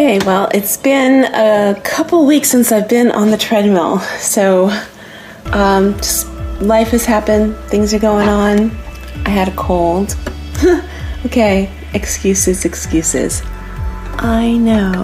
[0.00, 4.70] Okay, well, it's been a couple weeks since I've been on the treadmill, so
[5.46, 6.28] um, just
[6.60, 8.70] life has happened, things are going on.
[9.26, 10.16] I had a cold.
[11.26, 13.42] okay, excuses, excuses.
[14.18, 15.02] I know.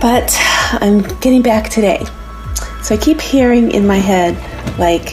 [0.00, 0.32] But
[0.80, 2.04] I'm getting back today.
[2.84, 4.36] So I keep hearing in my head,
[4.78, 5.10] like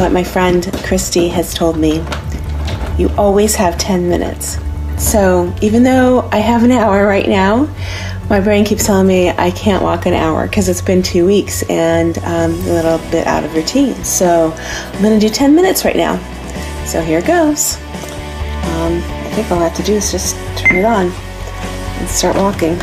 [0.00, 2.02] what my friend Christy has told me
[2.96, 4.56] you always have 10 minutes.
[4.98, 7.68] So even though I have an hour right now,
[8.30, 11.62] my brain keeps telling me I can't walk an hour because it's been two weeks
[11.68, 13.94] and um, a little bit out of routine.
[14.04, 16.16] So I'm going to do 10 minutes right now.
[16.86, 17.76] So here it goes.
[17.76, 22.36] Um, I think all I have to do is just turn it on and start
[22.36, 22.76] walking.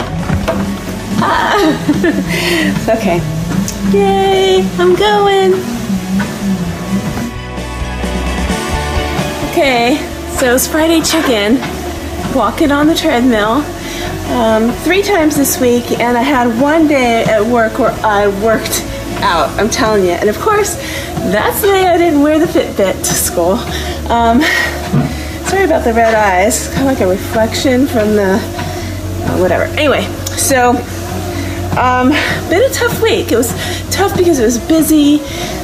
[1.24, 2.88] Ah!
[2.98, 3.20] okay.
[3.92, 4.62] Yay!
[4.78, 5.54] I'm going!
[9.52, 9.98] Okay,
[10.38, 11.81] so it's Friday chicken
[12.36, 13.64] walking on the treadmill
[14.32, 18.84] um, three times this week, and I had one day at work where I worked
[19.22, 19.50] out.
[19.60, 20.12] I'm telling you.
[20.12, 20.76] And of course,
[21.32, 23.54] that's the day I didn't wear the Fitbit to school.
[24.10, 24.42] Um,
[25.48, 26.68] sorry about the red eyes.
[26.70, 29.64] Kind of like a reflection from the uh, whatever.
[29.78, 30.04] Anyway,
[30.38, 30.72] so
[31.78, 32.10] um,
[32.50, 33.32] been a tough week.
[33.32, 33.52] It was
[33.92, 35.20] tough because it was busy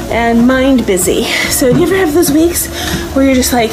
[0.10, 1.23] and mind busy.
[1.50, 2.68] So do you ever have those weeks
[3.14, 3.72] where you're just like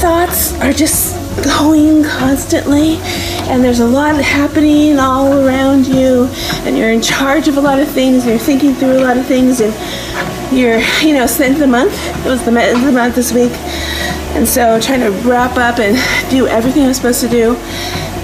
[0.00, 2.96] thoughts are just going constantly
[3.50, 6.24] and there's a lot happening all around you
[6.64, 9.18] and you're in charge of a lot of things and you're thinking through a lot
[9.18, 9.72] of things and
[10.56, 11.94] you're you know it's the month.
[12.24, 13.52] It was the the month this week
[14.34, 15.96] and so trying to wrap up and
[16.30, 17.54] do everything i'm supposed to do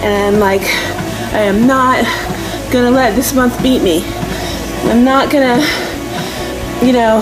[0.03, 0.63] and like
[1.33, 2.05] i am not
[2.73, 4.03] gonna let this month beat me.
[4.85, 5.61] I'm not gonna
[6.85, 7.21] you know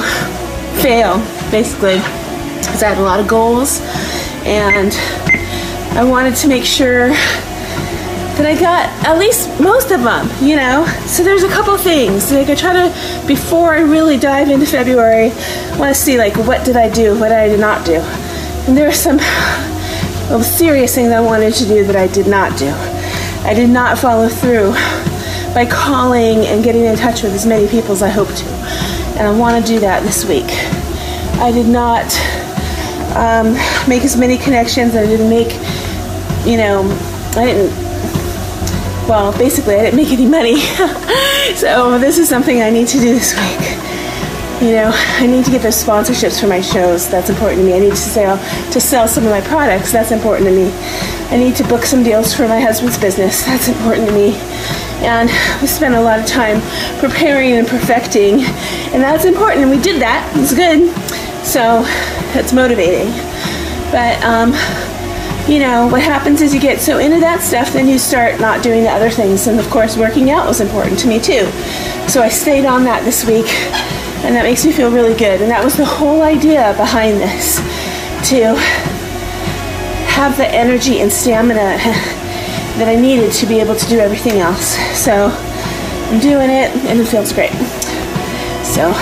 [0.81, 1.19] fail
[1.51, 3.81] basically because i had a lot of goals
[4.45, 4.93] and
[5.97, 10.87] I wanted to make sure that I got at least most of them, you know?
[11.07, 12.31] So there's a couple things.
[12.31, 16.37] Like I try to, before I really dive into February, I want to see like
[16.37, 18.01] what did I do, what I did not do.
[18.69, 19.17] And there are some
[20.29, 22.69] well, serious things I wanted to do that I did not do.
[23.45, 24.73] I did not follow through
[25.55, 28.45] by calling and getting in touch with as many people as I hoped to.
[29.19, 30.47] And I want to do that this week.
[31.41, 32.05] I did not
[33.17, 33.55] um,
[33.89, 34.95] make as many connections.
[34.95, 35.53] I didn't make
[36.49, 36.83] you know,
[37.37, 37.71] I didn't,
[39.07, 40.61] well, basically, I didn't make any money.
[41.55, 43.77] so this is something I need to do this week.
[44.63, 47.09] You know, I need to get those sponsorships for my shows.
[47.09, 47.75] That's important to me.
[47.75, 48.39] I need to sell
[48.73, 49.93] to sell some of my products.
[49.93, 50.73] That's important to me.
[51.31, 53.45] I need to book some deals for my husband's business.
[53.45, 54.35] That's important to me.
[55.05, 55.29] And
[55.61, 56.61] we spent a lot of time
[56.99, 58.41] preparing and perfecting,
[58.93, 59.63] and that's important.
[59.63, 60.33] And we did that.
[60.35, 61.28] It's good.
[61.49, 61.81] So
[62.35, 63.09] that's motivating.
[63.91, 64.53] But um,
[65.49, 68.63] you know, what happens is you get so into that stuff, then you start not
[68.63, 69.47] doing the other things.
[69.47, 71.47] And of course, working out was important to me too.
[72.07, 73.49] So I stayed on that this week,
[74.27, 75.41] and that makes me feel really good.
[75.41, 77.57] And that was the whole idea behind this
[78.29, 78.55] to
[80.13, 81.81] have the energy and stamina
[82.77, 84.77] that I needed to be able to do everything else.
[84.95, 85.29] So
[86.13, 87.57] I'm doing it, and it feels great.
[88.69, 88.93] So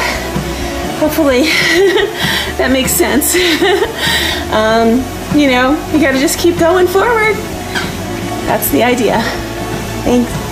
[0.99, 1.43] hopefully
[2.59, 3.34] that makes sense.
[4.53, 5.03] um,
[5.39, 7.34] you know, you gotta just keep going forward.
[8.47, 9.21] That's the idea.
[10.05, 10.46] Thanks.